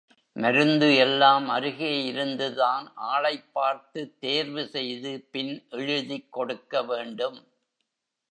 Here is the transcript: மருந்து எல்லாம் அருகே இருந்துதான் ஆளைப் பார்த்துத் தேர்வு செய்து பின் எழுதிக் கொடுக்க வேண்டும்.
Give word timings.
மருந்து 0.35 0.95
எல்லாம் 0.95 1.49
அருகே 1.49 2.05
இருந்துதான் 2.05 2.93
ஆளைப் 2.95 3.53
பார்த்துத் 3.53 4.19
தேர்வு 4.19 4.67
செய்து 4.67 5.27
பின் 5.31 5.67
எழுதிக் 5.69 6.31
கொடுக்க 6.31 6.83
வேண்டும். 6.83 7.39